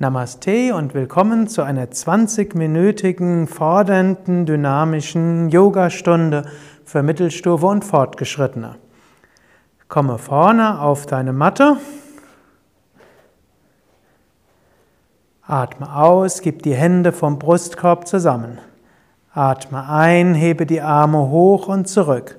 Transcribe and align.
Namaste 0.00 0.76
und 0.76 0.94
willkommen 0.94 1.48
zu 1.48 1.62
einer 1.62 1.86
20-minütigen, 1.86 3.48
fordernden, 3.48 4.46
dynamischen 4.46 5.48
Yogastunde 5.48 6.44
für 6.84 7.02
Mittelstufe 7.02 7.66
und 7.66 7.84
Fortgeschrittene. 7.84 8.76
Komme 9.88 10.18
vorne 10.18 10.80
auf 10.80 11.06
deine 11.06 11.32
Matte. 11.32 11.78
Atme 15.44 15.92
aus, 15.96 16.42
gib 16.42 16.62
die 16.62 16.76
Hände 16.76 17.10
vom 17.10 17.40
Brustkorb 17.40 18.06
zusammen. 18.06 18.58
Atme 19.34 19.88
ein, 19.88 20.32
hebe 20.32 20.64
die 20.64 20.80
Arme 20.80 21.28
hoch 21.28 21.66
und 21.66 21.88
zurück. 21.88 22.38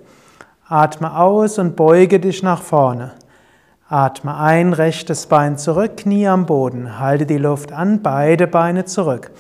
Atme 0.66 1.14
aus 1.14 1.60
und 1.60 1.76
beuge 1.76 2.22
dich 2.22 2.42
nach 2.42 2.62
vorne. 2.62 3.19
Atme 3.92 4.38
ein, 4.38 4.74
rechtes 4.74 5.26
Bein 5.26 5.58
zurück, 5.58 5.98
Knie 5.98 6.28
am 6.28 6.46
Boden. 6.46 7.00
Halte 7.00 7.26
die 7.26 7.40
Luft 7.40 7.72
an, 7.72 8.04
beide 8.04 8.46
Beine 8.46 8.86
zurück. 8.86 9.32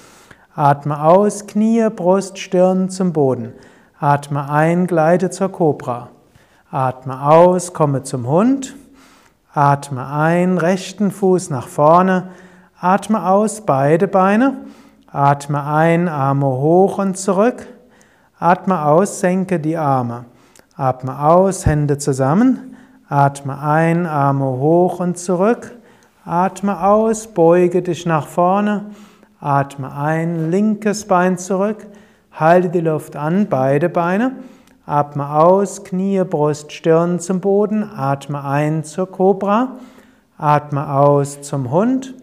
Atme 0.55 1.03
aus, 1.03 1.45
Knie, 1.45 1.87
Brust, 1.95 2.39
Stirn 2.39 2.89
zum 2.89 3.13
Boden. 3.13 3.53
Atme 3.99 4.49
ein, 4.49 4.87
gleite 4.87 5.29
zur 5.29 5.51
Kobra. 5.51 6.09
Atme 6.71 7.21
aus, 7.21 7.75
komme 7.75 8.01
zum 8.01 8.27
Hund. 8.27 8.75
Atme 9.53 10.07
ein, 10.07 10.57
rechten 10.57 11.11
Fuß 11.11 11.51
nach 11.51 11.67
vorne. 11.67 12.29
Atme 12.79 13.27
aus, 13.29 13.61
beide 13.61 14.07
Beine. 14.07 14.61
Atme 15.11 15.63
ein, 15.63 16.07
Arme 16.07 16.47
hoch 16.47 16.97
und 16.97 17.19
zurück. 17.19 17.67
Atme 18.39 18.83
aus, 18.83 19.19
senke 19.19 19.59
die 19.59 19.77
Arme. 19.77 20.25
Atme 20.75 21.23
aus, 21.23 21.67
Hände 21.67 21.99
zusammen. 21.99 22.68
Atme 23.11 23.59
ein, 23.59 24.05
Arme 24.05 24.45
hoch 24.45 24.99
und 24.99 25.17
zurück. 25.17 25.71
Atme 26.25 26.83
aus, 26.83 27.25
beuge 27.25 27.81
dich 27.81 28.05
nach 28.05 28.27
vorne. 28.27 28.91
Atme 29.39 29.91
ein, 29.95 30.51
linkes 30.51 31.07
Bein 31.07 31.39
zurück. 31.39 31.87
Halte 32.31 32.69
die 32.69 32.81
Luft 32.81 33.15
an, 33.15 33.47
beide 33.49 33.89
Beine. 33.89 34.33
Atme 34.85 35.27
aus, 35.27 35.83
Knie, 35.83 36.23
Brust, 36.23 36.71
Stirn 36.71 37.19
zum 37.19 37.39
Boden. 37.39 37.83
Atme 37.83 38.43
ein 38.43 38.83
zur 38.83 39.11
Kobra. 39.11 39.77
Atme 40.37 40.93
aus 40.93 41.41
zum 41.41 41.71
Hund. 41.71 42.13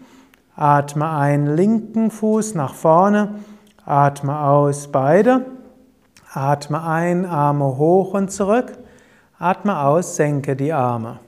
Atme 0.55 1.11
ein, 1.11 1.57
linken 1.57 2.13
Fuß 2.13 2.55
nach 2.55 2.75
vorne. 2.75 3.41
Atme 3.85 4.39
aus, 4.39 4.87
beide. 4.87 5.47
Atme 6.33 6.85
ein, 6.85 7.27
Arme 7.27 7.77
hoch 7.77 8.15
und 8.15 8.31
zurück. 8.31 8.79
Atme 9.39 9.79
aus, 9.81 10.17
senke 10.17 10.57
die 10.57 10.73
Arme. 10.73 11.19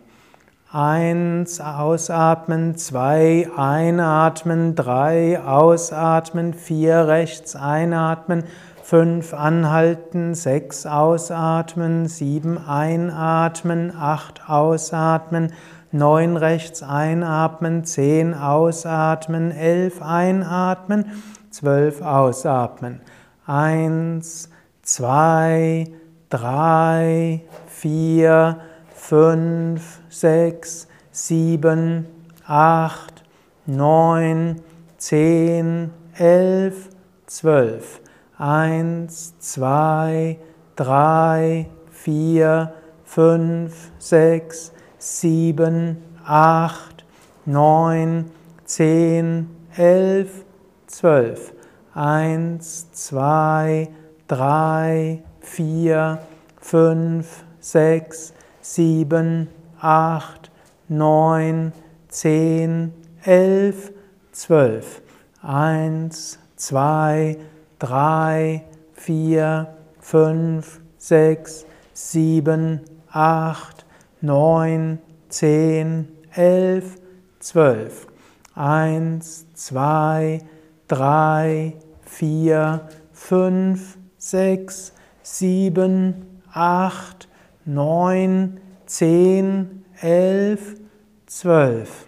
Eins, 0.72 1.60
ausatmen, 1.60 2.74
zwei, 2.78 3.50
einatmen, 3.54 4.74
drei, 4.74 5.38
ausatmen, 5.38 6.54
vier, 6.54 7.06
rechts, 7.06 7.54
einatmen, 7.54 8.44
fünf, 8.82 9.34
anhalten, 9.34 10.34
sechs, 10.34 10.86
ausatmen, 10.86 12.06
sieben, 12.06 12.56
einatmen, 12.56 13.92
acht, 13.94 14.48
ausatmen, 14.48 15.52
neun, 15.92 16.38
rechts, 16.38 16.82
einatmen, 16.82 17.84
zehn, 17.84 18.32
ausatmen, 18.32 19.50
elf, 19.50 20.00
einatmen, 20.00 21.04
zwölf, 21.50 22.00
ausatmen. 22.00 23.02
Eins, 23.46 24.48
zwei, 24.80 25.88
drei, 26.30 27.42
vier, 27.66 28.60
fünf, 28.94 30.00
sechs, 30.10 30.88
sieben, 31.10 32.06
acht, 32.46 33.22
neun, 33.66 34.60
zehn, 34.98 35.90
elf, 36.16 36.90
zwölf. 37.26 38.00
Eins, 38.36 39.38
zwei, 39.38 40.38
drei, 40.76 41.69
vier, 41.91 42.72
fünf, 43.04 43.91
sechs, 43.98 44.72
sieben, 44.98 46.03
acht, 46.24 47.04
neun, 47.47 48.30
zehn, 48.64 49.48
elf, 49.76 50.44
zwölf. 50.86 51.53
Eins, 51.94 52.92
zwei, 52.92 53.88
drei, 54.28 55.22
vier, 55.48 56.20
fünf, 56.60 57.44
sechs, 57.59 58.34
sieben, 58.60 59.48
acht, 59.81 60.50
neun, 60.88 61.72
zehn, 62.09 62.92
elf, 63.25 63.92
zwölf. 64.32 65.03
Eins, 65.42 66.38
zwei, 66.56 67.38
drei, 67.78 68.64
vier, 68.92 69.69
fünf, 70.00 70.81
sechs, 70.98 71.65
sieben, 71.92 72.82
acht, 73.10 73.86
neun, 74.20 74.98
zehn, 75.28 76.09
elf, 76.34 76.97
zwölf. 77.41 78.06
Eins, 78.54 79.47
zwei, 79.54 80.41
drei, 80.88 81.75
vier, 82.03 82.88
fünf, 83.12 83.97
sechs, 84.19 84.92
sieben, 85.31 86.43
acht, 86.53 87.28
neun, 87.65 88.61
zehn, 88.87 89.84
elf, 90.00 90.75
zwölf. 91.27 92.06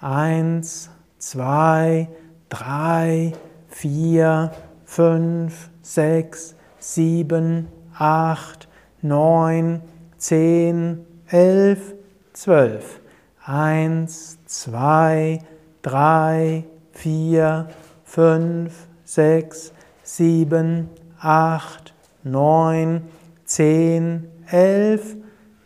Eins, 0.00 0.88
zwei, 1.18 2.08
drei, 2.48 3.32
vier, 3.68 4.52
fünf, 4.84 5.70
sechs, 5.82 6.54
sieben, 6.78 7.66
acht, 7.98 8.68
neun, 9.02 9.82
zehn, 10.16 11.04
elf, 11.26 11.94
zwölf. 12.32 13.00
Eins, 13.44 14.38
zwei, 14.46 15.40
drei, 15.82 16.64
vier, 16.92 17.68
fünf, 18.04 18.86
sechs, 19.04 19.72
sieben, 20.04 20.88
acht, 21.18 21.89
neun, 22.22 23.02
zehn, 23.44 24.28
elf, 24.50 25.16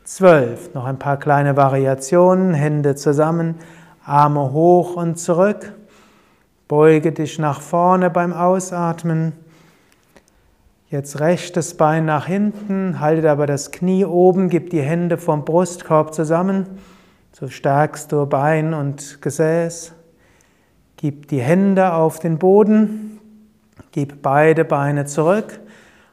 zwölf. 0.04 0.72
Noch 0.74 0.84
ein 0.84 0.98
paar 0.98 1.18
kleine 1.18 1.56
Variationen. 1.56 2.54
Hände 2.54 2.94
zusammen, 2.94 3.56
Arme 4.04 4.52
hoch 4.52 4.96
und 4.96 5.18
zurück. 5.18 5.72
Beuge 6.68 7.12
dich 7.12 7.38
nach 7.38 7.60
vorne 7.60 8.10
beim 8.10 8.32
Ausatmen. 8.32 9.32
Jetzt 10.88 11.18
rechtes 11.20 11.76
Bein 11.76 12.04
nach 12.04 12.26
hinten, 12.26 13.00
halte 13.00 13.30
aber 13.30 13.46
das 13.46 13.72
Knie 13.72 14.04
oben, 14.04 14.48
gib 14.48 14.70
die 14.70 14.82
Hände 14.82 15.18
vom 15.18 15.44
Brustkorb 15.44 16.14
zusammen. 16.14 16.66
So 17.32 17.48
stärkst 17.48 18.12
du 18.12 18.26
Bein 18.26 18.74
und 18.74 19.20
Gesäß. 19.20 19.92
Gib 20.96 21.26
die 21.28 21.40
Hände 21.40 21.92
auf 21.92 22.20
den 22.20 22.38
Boden. 22.38 23.18
Gib 23.90 24.22
beide 24.22 24.64
Beine 24.64 25.06
zurück 25.06 25.60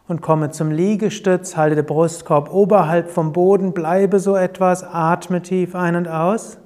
und 0.07 0.21
komme 0.21 0.51
zum 0.51 0.71
Liegestütz, 0.71 1.55
halte 1.55 1.75
den 1.75 1.85
Brustkorb 1.85 2.53
oberhalb 2.53 3.09
vom 3.09 3.33
Boden, 3.33 3.73
bleibe 3.73 4.19
so 4.19 4.35
etwas, 4.35 4.83
atme 4.83 5.41
tief 5.41 5.75
ein 5.75 5.95
und 5.95 6.07
aus. 6.07 6.57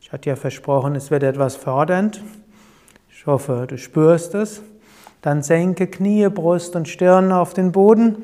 Ich 0.00 0.12
hatte 0.12 0.28
ja 0.28 0.36
versprochen, 0.36 0.94
es 0.94 1.10
wird 1.10 1.22
etwas 1.22 1.56
fordernd. 1.56 2.22
Ich 3.10 3.26
hoffe, 3.26 3.66
du 3.68 3.76
spürst 3.76 4.34
es. 4.34 4.62
Dann 5.22 5.42
senke 5.42 5.88
Knie, 5.88 6.28
Brust 6.28 6.76
und 6.76 6.86
Stirn 6.86 7.32
auf 7.32 7.54
den 7.54 7.72
Boden, 7.72 8.18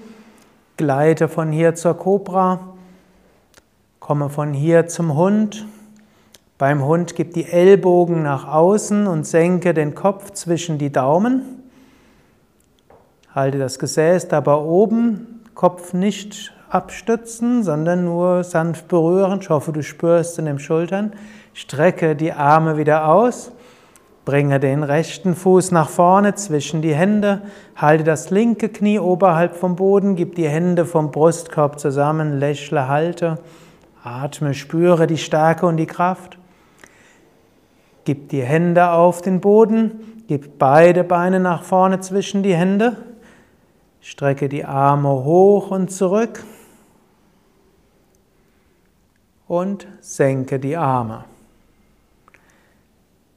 gleite 0.77 1.27
von 1.27 1.51
hier 1.51 1.75
zur 1.75 1.95
Kobra, 1.95 2.75
komme 3.99 4.29
von 4.29 4.53
hier 4.53 4.87
zum 4.87 5.17
Hund. 5.17 5.67
Beim 6.59 6.85
Hund 6.85 7.17
gib 7.17 7.35
die 7.35 7.47
Ellbogen 7.47 8.23
nach 8.23 8.47
außen 8.47 9.09
und 9.09 9.27
senke 9.27 9.75
den 9.75 9.97
Kopf 9.97 10.31
zwischen 10.31 10.79
die 10.79 10.93
Daumen. 10.93 11.62
Halte 13.35 13.59
das 13.59 13.79
Gesäß 13.79 14.29
dabei 14.29 14.57
oben, 14.57 15.41
Kopf 15.55 15.95
nicht 15.95 16.53
abstützen, 16.69 17.63
sondern 17.63 18.05
nur 18.05 18.45
sanft 18.45 18.89
berühren. 18.89 19.39
Ich 19.41 19.49
hoffe, 19.49 19.73
du 19.73 19.83
spürst 19.83 20.39
in 20.39 20.45
den 20.45 20.59
Schultern. 20.59 21.15
Strecke 21.55 22.15
die 22.15 22.33
Arme 22.33 22.77
wieder 22.77 23.09
aus. 23.09 23.53
Bringe 24.27 24.61
den 24.61 24.83
rechten 24.83 25.35
Fuß 25.35 25.71
nach 25.71 25.89
vorne 25.89 26.35
zwischen 26.35 26.83
die 26.83 26.95
Hände. 26.95 27.41
Halte 27.75 28.05
das 28.05 28.29
linke 28.29 28.69
Knie 28.69 28.99
oberhalb 28.99 29.57
vom 29.57 29.77
Boden. 29.77 30.15
Gib 30.15 30.35
die 30.35 30.49
Hände 30.49 30.85
vom 30.85 31.11
Brustkorb 31.11 31.81
zusammen. 31.81 32.39
Lächle, 32.39 32.87
halte. 32.87 33.39
Atme, 34.05 34.53
spüre 34.53 35.07
die 35.07 35.17
Stärke 35.17 35.65
und 35.65 35.79
die 35.79 35.87
Kraft. 35.87 36.37
Gib 38.05 38.29
die 38.29 38.43
Hände 38.43 38.91
auf 38.91 39.23
den 39.23 39.41
Boden. 39.41 40.25
Gib 40.29 40.59
beide 40.59 41.03
Beine 41.03 41.41
nach 41.41 41.63
vorne 41.63 42.01
zwischen 42.01 42.43
die 42.43 42.55
Hände. 42.55 42.97
Strecke 44.03 44.49
die 44.49 44.65
Arme 44.65 45.11
hoch 45.11 45.71
und 45.71 45.93
zurück 45.93 46.43
und 49.47 49.87
senke 50.01 50.59
die 50.59 50.77
Arme. 50.77 51.25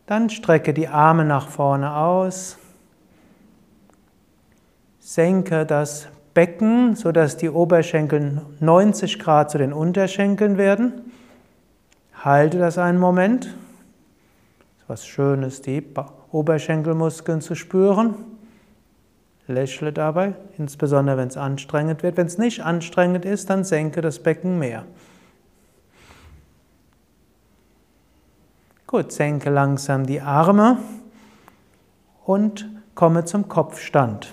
Dann 0.07 0.31
strecke 0.31 0.73
die 0.73 0.87
Arme 0.87 1.23
nach 1.23 1.49
vorne 1.49 1.95
aus. 1.95 2.57
Senke 4.99 5.67
das 5.67 6.07
Becken, 6.33 6.95
sodass 6.95 7.37
die 7.37 7.49
Oberschenkel 7.49 8.41
90 8.59 9.19
Grad 9.19 9.51
zu 9.51 9.59
den 9.59 9.71
Unterschenkeln 9.71 10.57
werden. 10.57 11.11
Halte 12.23 12.57
das 12.57 12.79
einen 12.79 12.99
Moment. 12.99 13.55
Was 14.87 15.05
Schönes, 15.05 15.61
die 15.61 15.83
Oberschenkelmuskeln 16.31 17.41
zu 17.41 17.53
spüren. 17.53 18.34
Lächle 19.47 19.93
dabei, 19.93 20.33
insbesondere 20.57 21.17
wenn 21.17 21.27
es 21.27 21.37
anstrengend 21.37 22.01
wird. 22.01 22.17
Wenn 22.17 22.27
es 22.27 22.37
nicht 22.37 22.61
anstrengend 22.61 23.25
ist, 23.25 23.49
dann 23.49 23.63
senke 23.63 24.01
das 24.01 24.19
Becken 24.19 24.57
mehr. 24.57 24.85
Gut, 28.87 29.11
senke 29.11 29.49
langsam 29.49 30.05
die 30.05 30.21
Arme 30.21 30.77
und 32.23 32.69
komme 32.95 33.25
zum 33.25 33.47
Kopfstand. 33.47 34.31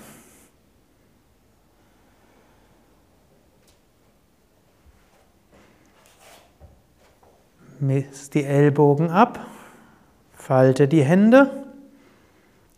Misst 7.80 8.34
die 8.34 8.44
Ellbogen 8.44 9.10
ab, 9.10 9.40
falte 10.34 10.86
die 10.86 11.02
Hände, 11.02 11.50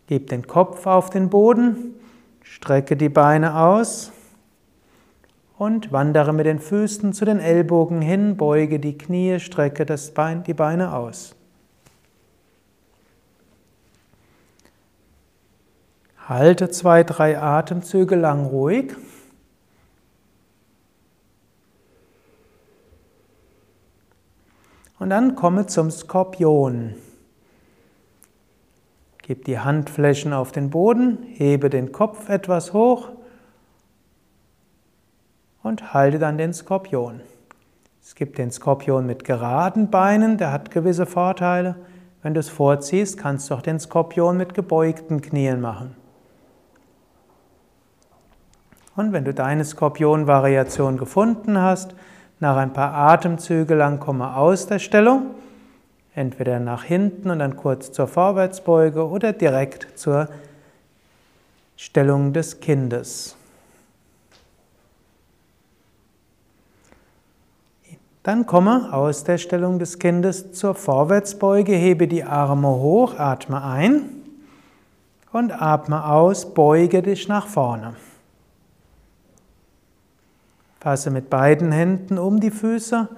gib 0.07 0.29
den 0.29 0.47
Kopf 0.47 0.87
auf 0.87 1.11
den 1.11 1.29
Boden, 1.29 1.94
strecke 2.45 2.95
die 2.95 3.09
Beine 3.09 3.59
aus 3.59 4.11
und 5.57 5.91
wandere 5.91 6.31
mit 6.31 6.45
den 6.45 6.59
Füßen 6.59 7.11
zu 7.11 7.25
den 7.25 7.39
Ellbogen 7.39 8.01
hin, 8.01 8.37
beuge 8.37 8.79
die 8.79 8.97
Knie, 8.97 9.39
strecke 9.39 9.85
das 9.85 10.11
Bein, 10.11 10.43
die 10.43 10.53
Beine 10.53 10.93
aus. 10.93 11.35
Halte 16.27 16.69
zwei, 16.69 17.03
drei 17.03 17.39
Atemzüge 17.39 18.15
lang 18.15 18.45
ruhig. 18.45 18.93
Und 24.97 25.09
dann 25.09 25.35
komme 25.35 25.67
zum 25.67 25.91
Skorpion. 25.91 26.95
Gib 29.27 29.45
die 29.45 29.57
Handflächen 29.57 30.33
auf 30.33 30.51
den 30.51 30.69
Boden, 30.69 31.17
hebe 31.23 31.71
den 31.71 31.91
Kopf 31.91 32.29
etwas 32.29 32.73
hoch 32.73 33.09
und 35.63 35.95
halte 35.95 36.19
dann 36.19 36.37
den 36.37 36.53
Skorpion. 36.53 37.21
Es 38.03 38.13
gibt 38.13 38.37
den 38.37 38.51
Skorpion 38.51 39.07
mit 39.07 39.23
geraden 39.23 39.89
Beinen, 39.89 40.37
der 40.37 40.51
hat 40.51 40.69
gewisse 40.69 41.07
Vorteile. 41.07 41.73
Wenn 42.21 42.35
du 42.35 42.39
es 42.39 42.49
vorziehst, 42.49 43.17
kannst 43.17 43.49
du 43.49 43.55
auch 43.55 43.63
den 43.63 43.79
Skorpion 43.79 44.37
mit 44.37 44.53
gebeugten 44.53 45.23
Knien 45.23 45.59
machen. 45.59 45.95
Und 48.95 49.11
wenn 49.11 49.25
du 49.25 49.33
deine 49.33 49.65
Skorpion-Variation 49.65 50.99
gefunden 50.99 51.59
hast, 51.59 51.95
nach 52.39 52.57
ein 52.57 52.73
paar 52.73 52.93
Atemzüge 52.93 53.73
lang 53.73 53.99
komme 53.99 54.35
aus 54.35 54.67
der 54.67 54.77
Stellung, 54.77 55.31
entweder 56.15 56.59
nach 56.59 56.83
hinten 56.83 57.29
und 57.29 57.39
dann 57.39 57.57
kurz 57.57 57.91
zur 57.91 58.07
Vorwärtsbeuge 58.07 59.07
oder 59.07 59.33
direkt 59.33 59.99
zur 59.99 60.29
Stellung 61.75 62.31
des 62.31 62.61
Kindes. 62.61 63.35
Dann 68.23 68.47
komme 68.47 68.91
aus 68.91 69.23
der 69.23 69.37
Stellung 69.37 69.77
des 69.77 69.99
Kindes 69.99 70.53
zur 70.53 70.73
Vorwärtsbeuge, 70.73 71.73
hebe 71.73 72.07
die 72.07 72.23
Arme 72.23 72.69
hoch, 72.69 73.19
atme 73.19 73.63
ein 73.63 74.01
und 75.31 75.51
atme 75.51 76.05
aus, 76.05 76.53
beuge 76.53 77.03
dich 77.03 77.27
nach 77.27 77.45
vorne. 77.45 77.95
Fasse 80.79 81.11
mit 81.11 81.29
beiden 81.29 81.71
Händen 81.71 82.17
um 82.17 82.39
die 82.39 82.51
Füße, 82.51 83.09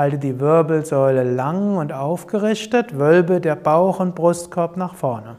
halte 0.00 0.18
die 0.18 0.40
Wirbelsäule 0.40 1.24
lang 1.24 1.76
und 1.76 1.92
aufgerichtet, 1.92 2.98
wölbe 2.98 3.38
der 3.38 3.54
Bauch- 3.54 4.00
und 4.00 4.14
Brustkorb 4.14 4.78
nach 4.78 4.94
vorne. 4.94 5.36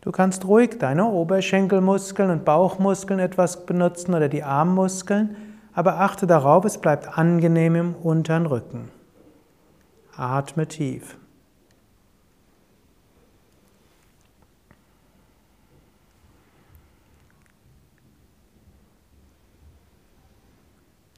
Du 0.00 0.12
kannst 0.12 0.46
ruhig 0.46 0.78
deine 0.78 1.06
Oberschenkelmuskeln 1.06 2.30
und 2.30 2.44
Bauchmuskeln 2.44 3.18
etwas 3.18 3.66
benutzen 3.66 4.14
oder 4.14 4.28
die 4.28 4.44
Armmuskeln, 4.44 5.34
aber 5.72 5.98
achte 5.98 6.28
darauf, 6.28 6.64
es 6.64 6.78
bleibt 6.78 7.18
angenehm 7.18 7.74
im 7.74 7.94
unteren 7.96 8.46
Rücken. 8.46 8.92
Atme 10.16 10.68
tief. 10.68 11.16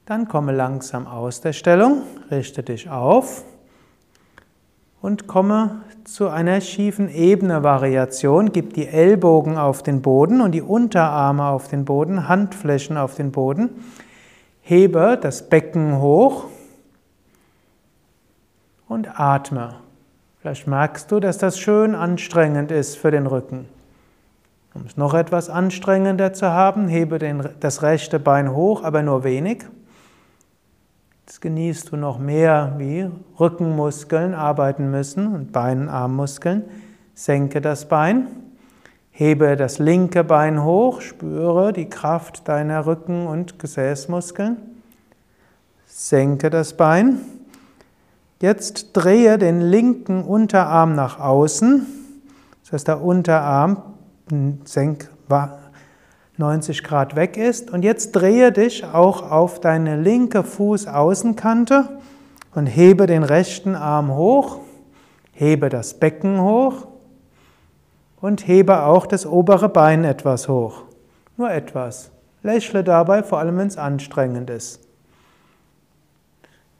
Dann 0.07 0.29
komme 0.29 0.53
langsam 0.53 1.05
aus 1.05 1.41
der 1.41 1.51
Stellung, 1.51 2.01
richte 2.31 2.63
dich 2.63 2.89
auf 2.89 3.43
und 5.01 5.27
komme 5.27 5.81
zu 6.05 6.29
einer 6.29 6.61
schiefen 6.61 7.09
Ebene-Variation. 7.13 8.53
Gib 8.53 8.73
die 8.73 8.87
Ellbogen 8.87 9.57
auf 9.57 9.83
den 9.83 10.01
Boden 10.01 10.39
und 10.39 10.53
die 10.53 10.61
Unterarme 10.61 11.47
auf 11.47 11.67
den 11.67 11.83
Boden, 11.83 12.29
Handflächen 12.29 12.95
auf 12.95 13.15
den 13.15 13.33
Boden. 13.33 13.83
Hebe 14.61 15.19
das 15.21 15.49
Becken 15.49 15.99
hoch 15.99 16.45
und 18.87 19.19
atme. 19.19 19.75
Vielleicht 20.39 20.67
merkst 20.67 21.11
du, 21.11 21.19
dass 21.19 21.37
das 21.37 21.59
schön 21.59 21.95
anstrengend 21.95 22.71
ist 22.71 22.95
für 22.95 23.11
den 23.11 23.27
Rücken. 23.27 23.67
Um 24.73 24.85
es 24.85 24.95
noch 24.95 25.13
etwas 25.13 25.49
anstrengender 25.49 26.31
zu 26.31 26.49
haben, 26.49 26.87
hebe 26.87 27.19
den, 27.19 27.49
das 27.59 27.81
rechte 27.81 28.21
Bein 28.21 28.53
hoch, 28.53 28.85
aber 28.85 29.03
nur 29.03 29.25
wenig. 29.25 29.65
Jetzt 31.27 31.41
genießt 31.41 31.91
du 31.91 31.97
noch 31.97 32.19
mehr, 32.19 32.75
wie 32.77 33.09
Rückenmuskeln 33.37 34.33
arbeiten 34.33 34.89
müssen 34.89 35.27
und 35.27 35.51
Bein- 35.51 35.89
Armmuskeln. 35.89 36.63
Senke 37.15 37.59
das 37.59 37.89
Bein, 37.89 38.27
hebe 39.11 39.57
das 39.57 39.77
linke 39.77 40.23
Bein 40.23 40.63
hoch, 40.63 41.01
spüre 41.01 41.73
die 41.73 41.89
Kraft 41.89 42.47
deiner 42.47 42.85
Rücken- 42.85 43.27
und 43.27 43.59
Gesäßmuskeln. 43.59 44.55
Senke 45.85 46.49
das 46.49 46.77
Bein. 46.77 47.19
Jetzt 48.39 48.91
drehe 48.93 49.37
den 49.37 49.59
linken 49.59 50.23
Unterarm 50.23 50.95
nach 50.95 51.19
außen, 51.19 51.85
das 52.63 52.71
heißt 52.71 52.87
der 52.87 53.01
Unterarm 53.01 53.81
senk, 54.63 55.09
90 56.37 56.83
Grad 56.83 57.15
weg 57.15 57.37
ist. 57.37 57.71
Und 57.71 57.83
jetzt 57.83 58.11
drehe 58.11 58.51
dich 58.51 58.85
auch 58.85 59.29
auf 59.29 59.59
deine 59.59 59.99
linke 59.99 60.43
Fußaußenkante 60.43 61.89
und 62.53 62.67
hebe 62.67 63.07
den 63.07 63.23
rechten 63.23 63.75
Arm 63.75 64.15
hoch, 64.15 64.59
hebe 65.31 65.69
das 65.69 65.95
Becken 65.95 66.41
hoch 66.41 66.87
und 68.21 68.47
hebe 68.47 68.83
auch 68.83 69.05
das 69.05 69.25
obere 69.25 69.69
Bein 69.69 70.03
etwas 70.03 70.47
hoch. 70.47 70.83
Nur 71.37 71.51
etwas. 71.51 72.11
Lächle 72.43 72.83
dabei, 72.83 73.23
vor 73.23 73.39
allem 73.39 73.57
wenn 73.57 73.67
es 73.67 73.77
anstrengend 73.77 74.49
ist. 74.49 74.81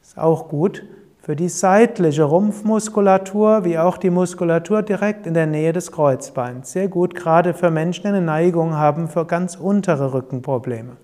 Ist 0.01 0.17
auch 0.17 0.47
gut, 0.49 0.83
für 1.27 1.35
die 1.35 1.49
seitliche 1.49 2.23
Rumpfmuskulatur 2.23 3.65
wie 3.65 3.77
auch 3.77 3.97
die 3.97 4.09
Muskulatur 4.09 4.81
direkt 4.81 5.27
in 5.27 5.33
der 5.33 5.45
Nähe 5.45 5.73
des 5.73 5.91
Kreuzbeins. 5.91 6.71
Sehr 6.71 6.87
gut, 6.87 7.15
gerade 7.15 7.53
für 7.53 7.69
Menschen, 7.69 8.03
die 8.03 8.07
eine 8.07 8.21
Neigung 8.21 8.75
haben 8.75 9.09
für 9.09 9.25
ganz 9.25 9.57
untere 9.57 10.13
Rückenprobleme. 10.13 10.95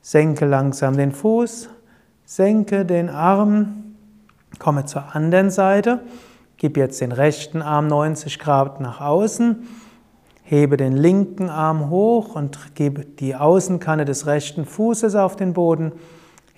Senke 0.00 0.46
langsam 0.46 0.96
den 0.96 1.10
Fuß, 1.10 1.70
senke 2.24 2.84
den 2.84 3.10
Arm, 3.10 3.96
komme 4.60 4.84
zur 4.84 5.12
anderen 5.12 5.50
Seite, 5.50 5.98
gib 6.56 6.76
jetzt 6.76 7.00
den 7.00 7.10
rechten 7.10 7.62
Arm 7.62 7.88
90 7.88 8.38
Grad 8.38 8.80
nach 8.80 9.00
außen, 9.00 9.66
hebe 10.44 10.76
den 10.76 10.96
linken 10.96 11.50
Arm 11.50 11.90
hoch 11.90 12.36
und 12.36 12.76
gebe 12.76 13.04
die 13.04 13.34
Außenkante 13.34 14.04
des 14.04 14.26
rechten 14.26 14.64
Fußes 14.64 15.16
auf 15.16 15.34
den 15.34 15.52
Boden 15.52 15.90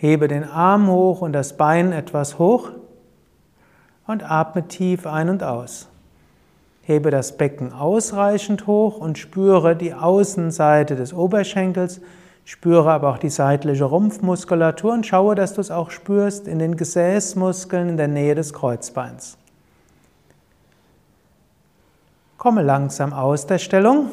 Hebe 0.01 0.29
den 0.29 0.45
Arm 0.45 0.89
hoch 0.89 1.21
und 1.21 1.35
das 1.35 1.59
Bein 1.59 1.93
etwas 1.93 2.39
hoch 2.39 2.71
und 4.07 4.23
atme 4.23 4.67
tief 4.67 5.07
ein 5.07 5.29
und 5.29 5.43
aus. 5.43 5.89
Hebe 6.81 7.11
das 7.11 7.37
Becken 7.37 7.75
ausreichend 7.75 8.67
hoch 8.67 8.97
und 8.97 9.19
spüre 9.19 9.77
die 9.77 9.93
Außenseite 9.93 10.97
des 10.97 11.13
Oberschenkels, 11.13 12.01
spüre 12.47 12.91
aber 12.91 13.11
auch 13.11 13.19
die 13.19 13.29
seitliche 13.29 13.85
Rumpfmuskulatur 13.85 14.95
und 14.95 15.07
schaue, 15.07 15.35
dass 15.35 15.53
du 15.53 15.61
es 15.61 15.71
auch 15.71 15.91
spürst 15.91 16.49
in 16.49 16.59
den 16.59 16.79
Gesäßmuskeln 16.79 17.91
in 17.91 17.97
der 17.99 18.09
Nähe 18.09 18.35
des 18.35 18.55
Kreuzbeins. 18.55 19.37
Komme 22.39 22.63
langsam 22.63 23.13
aus 23.13 23.47
der 23.47 23.59
Stellung 23.59 24.07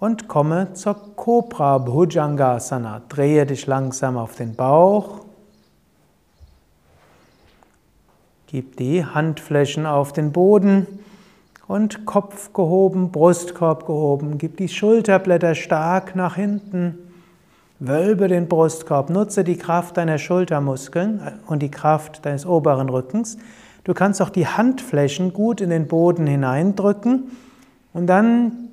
und 0.00 0.28
komme 0.28 0.74
zur 0.74 1.14
Cobra 1.16 1.78
Bhujangasana. 1.78 3.02
Drehe 3.08 3.46
dich 3.46 3.66
langsam 3.66 4.16
auf 4.16 4.36
den 4.36 4.54
Bauch. 4.54 5.20
Gib 8.46 8.76
die 8.76 9.04
Handflächen 9.04 9.84
auf 9.84 10.12
den 10.12 10.32
Boden 10.32 10.86
und 11.66 12.06
Kopf 12.06 12.52
gehoben, 12.52 13.10
Brustkorb 13.10 13.86
gehoben. 13.86 14.38
Gib 14.38 14.56
die 14.56 14.68
Schulterblätter 14.68 15.54
stark 15.54 16.16
nach 16.16 16.36
hinten. 16.36 16.98
Wölbe 17.80 18.26
den 18.26 18.48
Brustkorb, 18.48 19.10
nutze 19.10 19.44
die 19.44 19.56
Kraft 19.56 19.98
deiner 19.98 20.18
Schultermuskeln 20.18 21.20
und 21.46 21.62
die 21.62 21.70
Kraft 21.70 22.24
deines 22.24 22.44
oberen 22.44 22.88
Rückens. 22.88 23.38
Du 23.84 23.94
kannst 23.94 24.20
auch 24.20 24.30
die 24.30 24.48
Handflächen 24.48 25.32
gut 25.32 25.60
in 25.60 25.70
den 25.70 25.86
Boden 25.86 26.26
hineindrücken 26.26 27.30
und 27.92 28.06
dann 28.06 28.67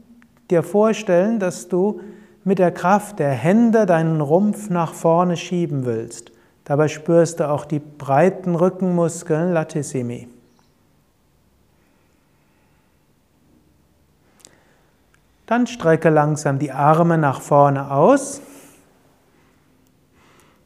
dir 0.50 0.64
vorstellen, 0.64 1.40
dass 1.40 1.68
du 1.68 2.02
mit 2.44 2.60
der 2.60 2.72
Kraft 2.72 3.20
der 3.20 3.32
Hände 3.32 3.86
deinen 3.86 4.22
Rumpf 4.22 4.70
nach 4.70 4.94
vorne 4.94 5.36
schieben 5.38 5.86
willst. 5.86 6.32
Dabei 6.64 6.88
spürst 6.88 7.40
du 7.40 7.50
auch 7.50 7.66
die 7.66 7.80
breiten 7.80 8.56
Rückenmuskeln 8.56 9.54
Latissimi. 9.54 10.28
Dann 15.46 15.68
strecke 15.68 16.10
langsam 16.10 16.58
die 16.58 16.72
Arme 16.72 17.18
nach 17.18 17.42
vorne 17.42 17.92
aus 17.92 18.42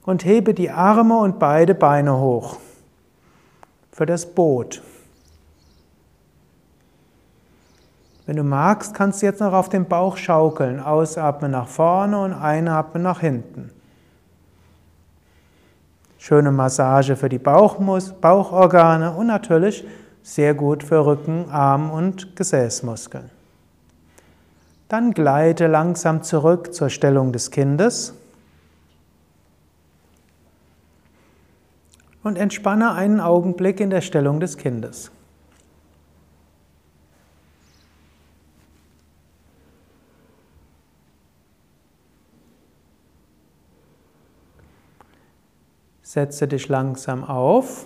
und 0.04 0.24
hebe 0.24 0.54
die 0.54 0.70
Arme 0.70 1.18
und 1.18 1.38
beide 1.38 1.76
Beine 1.76 2.18
hoch 2.18 2.58
für 3.92 4.06
das 4.06 4.26
Boot. 4.26 4.82
Wenn 8.30 8.36
du 8.36 8.44
magst, 8.44 8.94
kannst 8.94 9.24
du 9.24 9.26
jetzt 9.26 9.40
noch 9.40 9.54
auf 9.54 9.70
dem 9.70 9.86
Bauch 9.86 10.16
schaukeln. 10.16 10.80
Ausatmen 10.80 11.50
nach 11.50 11.68
vorne 11.68 12.22
und 12.22 12.32
einatmen 12.32 13.02
nach 13.02 13.22
hinten. 13.22 13.72
Schöne 16.20 16.52
Massage 16.52 17.16
für 17.16 17.28
die 17.28 17.40
Bauchmus 17.40 18.14
Bauchorgane 18.14 19.14
und 19.14 19.26
natürlich 19.26 19.84
sehr 20.22 20.54
gut 20.54 20.84
für 20.84 21.08
Rücken, 21.08 21.50
Arm 21.50 21.90
und 21.90 22.36
Gesäßmuskeln. 22.36 23.32
Dann 24.90 25.16
gleite 25.16 25.66
langsam 25.66 26.22
zurück 26.22 26.72
zur 26.72 26.92
Stellung 26.92 27.34
des 27.34 27.50
Kindes 27.50 28.14
und 32.22 32.38
entspanne 32.38 32.94
einen 32.94 33.22
Augenblick 33.22 33.80
in 33.80 33.90
der 33.90 34.02
Stellung 34.02 34.40
des 34.40 34.56
Kindes. 34.58 35.10
Setze 46.10 46.48
dich 46.48 46.68
langsam 46.70 47.24
auf 47.24 47.86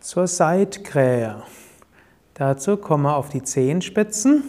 zur 0.00 0.26
Seitkrähe. 0.26 1.42
Dazu 2.34 2.76
komme 2.76 3.14
auf 3.14 3.30
die 3.30 3.42
Zehenspitzen. 3.42 4.42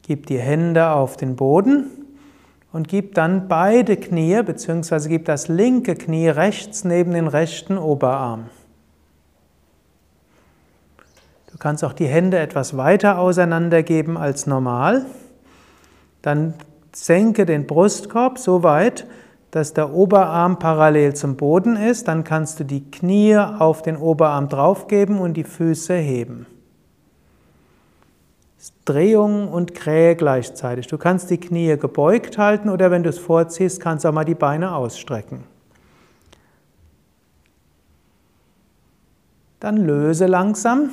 Gib 0.00 0.24
die 0.24 0.38
Hände 0.38 0.92
auf 0.92 1.18
den 1.18 1.36
Boden 1.36 1.90
und 2.72 2.88
gib 2.88 3.14
dann 3.14 3.48
beide 3.48 3.98
Knie 3.98 4.42
bzw. 4.42 5.10
gib 5.10 5.26
das 5.26 5.48
linke 5.48 5.94
Knie 5.94 6.30
rechts 6.30 6.82
neben 6.82 7.12
den 7.12 7.26
rechten 7.26 7.76
Oberarm. 7.76 8.48
Du 11.52 11.58
kannst 11.58 11.84
auch 11.84 11.92
die 11.92 12.06
Hände 12.06 12.38
etwas 12.38 12.78
weiter 12.78 13.18
auseinandergeben 13.18 14.16
als 14.16 14.46
normal. 14.46 15.04
Dann 16.22 16.54
senke 16.92 17.46
den 17.46 17.66
Brustkorb 17.66 18.38
so 18.38 18.62
weit, 18.62 19.06
dass 19.50 19.74
der 19.74 19.92
Oberarm 19.92 20.58
parallel 20.58 21.14
zum 21.14 21.36
Boden 21.36 21.76
ist. 21.76 22.08
Dann 22.08 22.24
kannst 22.24 22.60
du 22.60 22.64
die 22.64 22.90
Knie 22.90 23.36
auf 23.36 23.82
den 23.82 23.96
Oberarm 23.96 24.48
draufgeben 24.48 25.18
und 25.18 25.34
die 25.34 25.44
Füße 25.44 25.94
heben. 25.94 26.46
Drehung 28.84 29.48
und 29.48 29.74
Krähe 29.74 30.16
gleichzeitig. 30.16 30.86
Du 30.86 30.98
kannst 30.98 31.30
die 31.30 31.38
Knie 31.38 31.76
gebeugt 31.76 32.38
halten 32.38 32.68
oder 32.68 32.90
wenn 32.90 33.02
du 33.02 33.08
es 33.08 33.18
vorziehst, 33.18 33.80
kannst 33.80 34.04
du 34.04 34.08
auch 34.08 34.12
mal 34.12 34.24
die 34.24 34.34
Beine 34.34 34.74
ausstrecken. 34.74 35.44
Dann 39.60 39.76
löse 39.76 40.26
langsam 40.26 40.90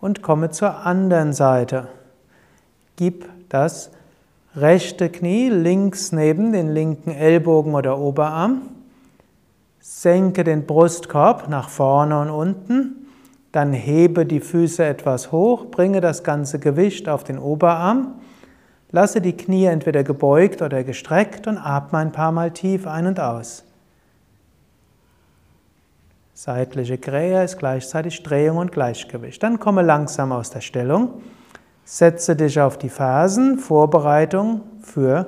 und 0.00 0.22
komme 0.22 0.50
zur 0.50 0.86
anderen 0.86 1.32
Seite. 1.32 1.88
Gib 2.96 3.28
das 3.48 3.90
rechte 4.56 5.08
Knie 5.10 5.48
links 5.48 6.12
neben 6.12 6.52
den 6.52 6.72
linken 6.72 7.10
Ellbogen 7.10 7.74
oder 7.74 7.98
Oberarm. 7.98 8.62
Senke 9.80 10.44
den 10.44 10.66
Brustkorb 10.66 11.48
nach 11.48 11.68
vorne 11.68 12.20
und 12.20 12.30
unten. 12.30 13.06
Dann 13.52 13.72
hebe 13.72 14.26
die 14.26 14.40
Füße 14.40 14.84
etwas 14.84 15.30
hoch, 15.30 15.66
bringe 15.66 16.00
das 16.00 16.24
ganze 16.24 16.58
Gewicht 16.58 17.08
auf 17.08 17.24
den 17.24 17.38
Oberarm. 17.38 18.14
Lasse 18.90 19.20
die 19.20 19.36
Knie 19.36 19.66
entweder 19.66 20.04
gebeugt 20.04 20.62
oder 20.62 20.84
gestreckt 20.84 21.46
und 21.46 21.58
atme 21.58 21.98
ein 21.98 22.12
paar 22.12 22.32
Mal 22.32 22.52
tief 22.52 22.86
ein 22.86 23.06
und 23.06 23.20
aus. 23.20 23.64
Seitliche 26.32 26.98
Krähe 26.98 27.44
ist 27.44 27.58
gleichzeitig 27.58 28.22
Drehung 28.22 28.58
und 28.58 28.72
Gleichgewicht. 28.72 29.42
Dann 29.42 29.60
komme 29.60 29.82
langsam 29.82 30.32
aus 30.32 30.50
der 30.50 30.60
Stellung. 30.60 31.22
Setze 31.84 32.34
dich 32.34 32.60
auf 32.60 32.78
die 32.78 32.88
Fersen, 32.88 33.58
Vorbereitung 33.58 34.62
für 34.80 35.26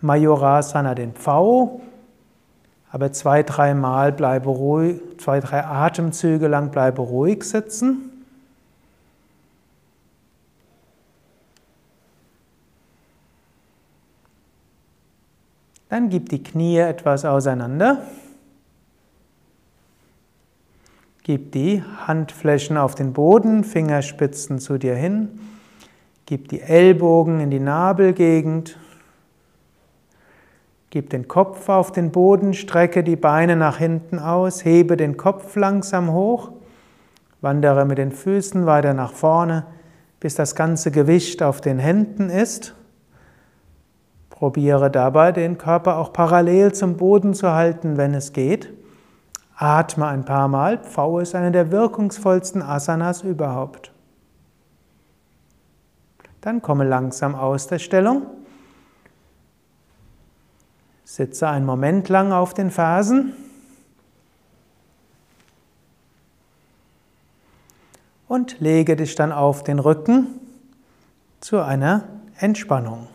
Majorasana, 0.00 0.94
den 0.94 1.12
Pfau. 1.12 1.80
Aber 2.90 3.12
zwei, 3.12 3.42
dreimal 3.42 4.12
bleibe 4.12 4.50
ruhig, 4.50 5.00
zwei, 5.18 5.40
drei 5.40 5.64
Atemzüge 5.64 6.48
lang 6.48 6.70
bleibe 6.70 7.02
ruhig 7.02 7.44
sitzen. 7.44 8.10
Dann 15.88 16.08
gib 16.08 16.30
die 16.30 16.42
Knie 16.42 16.78
etwas 16.78 17.24
auseinander. 17.24 18.02
Gib 21.22 21.52
die 21.52 21.84
Handflächen 22.06 22.76
auf 22.76 22.94
den 22.94 23.12
Boden, 23.12 23.62
Fingerspitzen 23.62 24.58
zu 24.58 24.78
dir 24.78 24.96
hin. 24.96 25.38
Gib 26.32 26.48
die 26.48 26.62
Ellbogen 26.62 27.40
in 27.40 27.50
die 27.50 27.60
Nabelgegend. 27.60 28.78
Gib 30.88 31.10
den 31.10 31.28
Kopf 31.28 31.68
auf 31.68 31.92
den 31.92 32.10
Boden, 32.10 32.54
strecke 32.54 33.04
die 33.04 33.16
Beine 33.16 33.54
nach 33.54 33.76
hinten 33.76 34.18
aus, 34.18 34.64
hebe 34.64 34.96
den 34.96 35.18
Kopf 35.18 35.54
langsam 35.56 36.10
hoch, 36.10 36.52
wandere 37.42 37.84
mit 37.84 37.98
den 37.98 38.12
Füßen 38.12 38.64
weiter 38.64 38.94
nach 38.94 39.12
vorne, 39.12 39.66
bis 40.20 40.34
das 40.34 40.54
ganze 40.54 40.90
Gewicht 40.90 41.42
auf 41.42 41.60
den 41.60 41.78
Händen 41.78 42.30
ist. 42.30 42.74
Probiere 44.30 44.90
dabei, 44.90 45.32
den 45.32 45.58
Körper 45.58 45.98
auch 45.98 46.14
parallel 46.14 46.72
zum 46.72 46.96
Boden 46.96 47.34
zu 47.34 47.52
halten, 47.52 47.98
wenn 47.98 48.14
es 48.14 48.32
geht. 48.32 48.72
Atme 49.54 50.06
ein 50.06 50.24
paar 50.24 50.48
Mal. 50.48 50.82
V 50.82 51.18
ist 51.18 51.34
eine 51.34 51.52
der 51.52 51.70
wirkungsvollsten 51.70 52.62
Asanas 52.62 53.20
überhaupt. 53.22 53.91
Dann 56.42 56.60
komme 56.60 56.84
langsam 56.84 57.34
aus 57.34 57.68
der 57.68 57.78
Stellung. 57.78 58.26
Sitze 61.04 61.48
einen 61.48 61.64
Moment 61.64 62.08
lang 62.08 62.32
auf 62.32 62.52
den 62.52 62.70
Fersen. 62.70 63.32
Und 68.26 68.60
lege 68.60 68.96
dich 68.96 69.14
dann 69.14 69.30
auf 69.30 69.62
den 69.62 69.78
Rücken 69.78 70.26
zu 71.40 71.60
einer 71.60 72.08
Entspannung. 72.38 73.06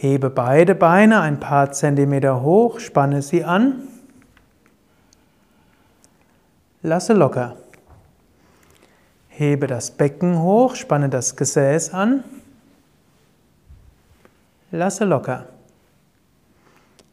Hebe 0.00 0.30
beide 0.30 0.76
Beine 0.76 1.22
ein 1.22 1.40
paar 1.40 1.72
Zentimeter 1.72 2.40
hoch, 2.42 2.78
spanne 2.78 3.20
sie 3.20 3.42
an. 3.42 3.82
Lasse 6.82 7.14
locker. 7.14 7.56
Hebe 9.26 9.66
das 9.66 9.90
Becken 9.90 10.38
hoch, 10.40 10.76
spanne 10.76 11.08
das 11.08 11.34
Gesäß 11.34 11.92
an. 11.92 12.22
Lasse 14.70 15.04
locker. 15.04 15.46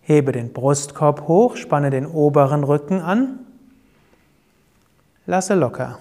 Hebe 0.02 0.32
den 0.32 0.54
Brustkorb 0.54 1.28
hoch, 1.28 1.56
spanne 1.56 1.90
den 1.90 2.06
oberen 2.06 2.64
Rücken 2.64 3.02
an. 3.02 3.40
Lasse 5.26 5.56
locker. 5.56 5.98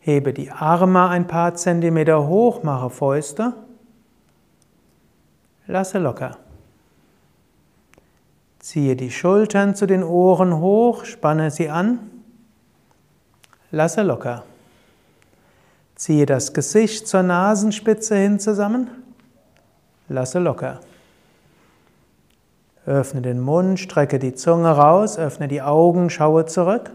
Hebe 0.00 0.32
die 0.32 0.50
Arme 0.50 1.06
ein 1.10 1.28
paar 1.28 1.54
Zentimeter 1.54 2.26
hoch, 2.26 2.64
mache 2.64 2.90
Fäuste. 2.90 3.54
Lasse 5.70 5.98
locker. 5.98 6.38
Ziehe 8.58 8.96
die 8.96 9.10
Schultern 9.10 9.74
zu 9.74 9.86
den 9.86 10.02
Ohren 10.02 10.60
hoch, 10.60 11.04
spanne 11.04 11.50
sie 11.50 11.68
an. 11.68 11.98
Lasse 13.70 14.02
locker. 14.02 14.44
Ziehe 15.94 16.24
das 16.24 16.54
Gesicht 16.54 17.06
zur 17.06 17.22
Nasenspitze 17.22 18.16
hin 18.16 18.40
zusammen. 18.40 18.88
Lasse 20.08 20.38
locker. 20.38 20.80
Öffne 22.86 23.20
den 23.20 23.38
Mund, 23.38 23.78
strecke 23.78 24.18
die 24.18 24.34
Zunge 24.34 24.70
raus, 24.70 25.18
öffne 25.18 25.48
die 25.48 25.60
Augen, 25.60 26.08
schaue 26.08 26.46
zurück. 26.46 26.90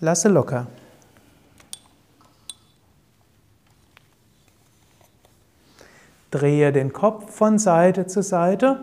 Lasse 0.00 0.28
locker. 0.28 0.66
Drehe 6.36 6.70
den 6.70 6.92
Kopf 6.92 7.32
von 7.32 7.58
Seite 7.58 8.06
zu 8.06 8.22
Seite. 8.22 8.80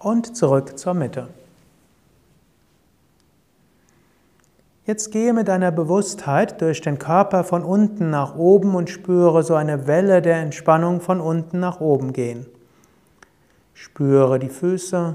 Und 0.00 0.36
zurück 0.36 0.76
zur 0.78 0.94
Mitte. 0.94 1.28
Jetzt 4.86 5.12
gehe 5.12 5.32
mit 5.34 5.48
deiner 5.48 5.70
Bewusstheit 5.70 6.60
durch 6.60 6.80
den 6.80 6.98
Körper 6.98 7.44
von 7.44 7.62
unten 7.62 8.10
nach 8.10 8.36
oben 8.36 8.74
und 8.74 8.88
spüre 8.88 9.42
so 9.42 9.54
eine 9.54 9.86
Welle 9.86 10.22
der 10.22 10.36
Entspannung 10.36 11.00
von 11.00 11.20
unten 11.20 11.60
nach 11.60 11.80
oben 11.80 12.12
gehen. 12.12 12.46
Spüre 13.74 14.38
die 14.38 14.48
Füße, 14.48 15.14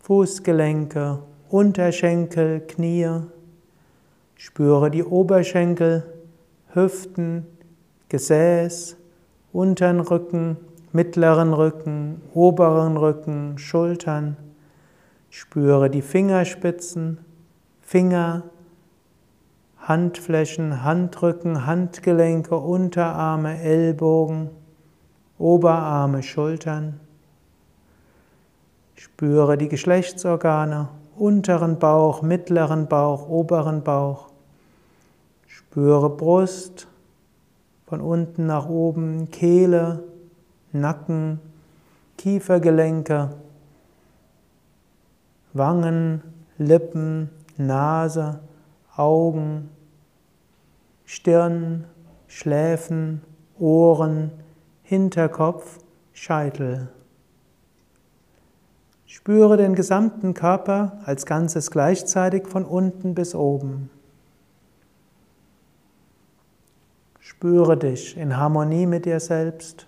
Fußgelenke, 0.00 1.18
Unterschenkel, 1.50 2.60
Knie. 2.60 3.20
Spüre 4.36 4.90
die 4.90 5.04
Oberschenkel, 5.04 6.17
Hüften, 6.74 7.46
Gesäß, 8.08 8.96
unteren 9.52 10.00
Rücken, 10.00 10.56
mittleren 10.92 11.52
Rücken, 11.52 12.22
oberen 12.34 12.96
Rücken, 12.96 13.58
Schultern. 13.58 14.36
Spüre 15.30 15.90
die 15.90 16.02
Fingerspitzen, 16.02 17.18
Finger, 17.80 18.44
Handflächen, 19.78 20.84
Handrücken, 20.84 21.66
Handgelenke, 21.66 22.56
Unterarme, 22.56 23.60
Ellbogen, 23.62 24.50
Oberarme, 25.38 26.22
Schultern. 26.22 27.00
Spüre 28.94 29.56
die 29.56 29.68
Geschlechtsorgane, 29.68 30.88
unteren 31.16 31.78
Bauch, 31.78 32.20
mittleren 32.22 32.88
Bauch, 32.88 33.28
oberen 33.28 33.82
Bauch. 33.82 34.27
Spüre 35.78 36.10
Brust, 36.10 36.88
von 37.86 38.00
unten 38.00 38.46
nach 38.46 38.68
oben, 38.68 39.30
Kehle, 39.30 40.02
Nacken, 40.72 41.38
Kiefergelenke, 42.16 43.30
Wangen, 45.52 46.24
Lippen, 46.58 47.30
Nase, 47.56 48.40
Augen, 48.96 49.70
Stirn, 51.04 51.84
Schläfen, 52.26 53.22
Ohren, 53.60 54.32
Hinterkopf, 54.82 55.78
Scheitel. 56.12 56.88
Spüre 59.06 59.56
den 59.56 59.76
gesamten 59.76 60.34
Körper 60.34 60.98
als 61.04 61.24
Ganzes 61.24 61.70
gleichzeitig 61.70 62.48
von 62.48 62.64
unten 62.64 63.14
bis 63.14 63.32
oben. 63.36 63.90
Spüre 67.28 67.76
dich 67.76 68.16
in 68.16 68.38
Harmonie 68.38 68.86
mit 68.86 69.04
dir 69.04 69.20
selbst, 69.20 69.86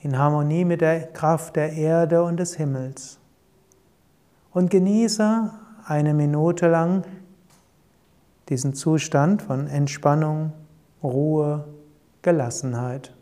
in 0.00 0.18
Harmonie 0.18 0.64
mit 0.64 0.80
der 0.80 1.12
Kraft 1.12 1.56
der 1.56 1.74
Erde 1.74 2.22
und 2.22 2.38
des 2.38 2.56
Himmels. 2.56 3.18
Und 4.54 4.70
genieße 4.70 5.50
eine 5.84 6.14
Minute 6.14 6.68
lang 6.68 7.04
diesen 8.48 8.72
Zustand 8.72 9.42
von 9.42 9.66
Entspannung, 9.66 10.54
Ruhe, 11.02 11.66
Gelassenheit. 12.22 13.13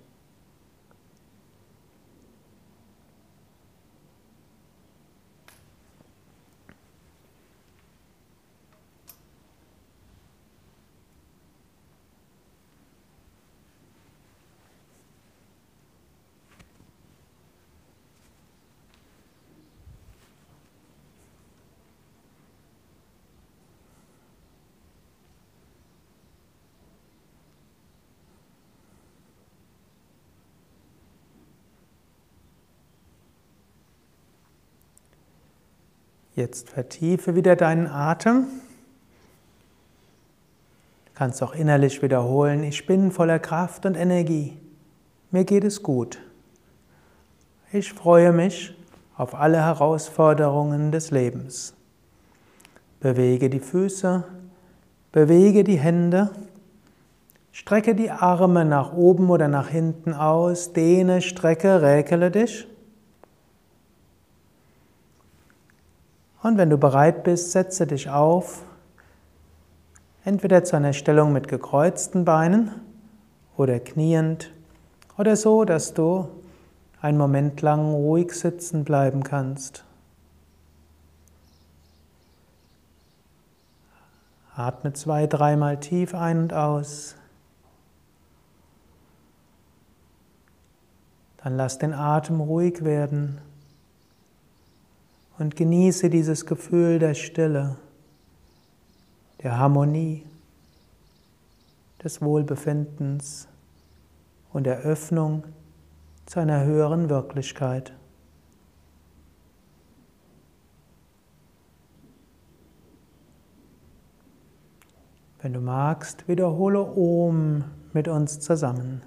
Jetzt 36.34 36.70
vertiefe 36.70 37.36
wieder 37.36 37.56
deinen 37.56 37.86
Atem. 37.86 38.46
Du 41.04 41.12
kannst 41.14 41.42
auch 41.42 41.54
innerlich 41.54 42.00
wiederholen, 42.00 42.64
ich 42.64 42.86
bin 42.86 43.12
voller 43.12 43.38
Kraft 43.38 43.84
und 43.84 43.96
Energie. 43.96 44.56
Mir 45.30 45.44
geht 45.44 45.64
es 45.64 45.82
gut. 45.82 46.18
Ich 47.70 47.92
freue 47.92 48.32
mich 48.32 48.74
auf 49.16 49.34
alle 49.34 49.58
Herausforderungen 49.58 50.90
des 50.90 51.10
Lebens. 51.10 51.74
Bewege 53.00 53.50
die 53.50 53.60
Füße, 53.60 54.24
bewege 55.12 55.64
die 55.64 55.78
Hände, 55.78 56.30
strecke 57.50 57.94
die 57.94 58.10
Arme 58.10 58.64
nach 58.64 58.94
oben 58.94 59.28
oder 59.28 59.48
nach 59.48 59.68
hinten 59.68 60.14
aus, 60.14 60.72
dehne, 60.72 61.20
strecke, 61.20 61.82
räkele 61.82 62.30
dich. 62.30 62.66
Und 66.42 66.58
wenn 66.58 66.70
du 66.70 66.76
bereit 66.76 67.22
bist, 67.22 67.52
setze 67.52 67.86
dich 67.86 68.10
auf, 68.10 68.64
entweder 70.24 70.64
zu 70.64 70.76
einer 70.76 70.92
Stellung 70.92 71.32
mit 71.32 71.46
gekreuzten 71.46 72.24
Beinen 72.24 72.72
oder 73.56 73.78
kniend 73.78 74.52
oder 75.16 75.36
so, 75.36 75.64
dass 75.64 75.94
du 75.94 76.28
einen 77.00 77.16
Moment 77.16 77.62
lang 77.62 77.92
ruhig 77.92 78.32
sitzen 78.32 78.84
bleiben 78.84 79.22
kannst. 79.22 79.84
Atme 84.54 84.92
zwei, 84.92 85.26
dreimal 85.28 85.78
tief 85.78 86.14
ein 86.14 86.38
und 86.38 86.52
aus. 86.52 87.14
Dann 91.38 91.56
lass 91.56 91.78
den 91.78 91.94
Atem 91.94 92.40
ruhig 92.40 92.84
werden 92.84 93.40
und 95.38 95.56
genieße 95.56 96.10
dieses 96.10 96.46
Gefühl 96.46 96.98
der 96.98 97.14
Stille, 97.14 97.76
der 99.42 99.58
Harmonie, 99.58 100.24
des 102.02 102.20
Wohlbefindens 102.20 103.48
und 104.52 104.64
der 104.64 104.80
Öffnung 104.80 105.44
zu 106.26 106.40
einer 106.40 106.64
höheren 106.64 107.08
Wirklichkeit. 107.08 107.92
Wenn 115.40 115.52
du 115.52 115.60
magst, 115.60 116.28
wiederhole 116.28 116.80
Om 116.80 117.64
mit 117.92 118.06
uns 118.06 118.38
zusammen 118.38 119.02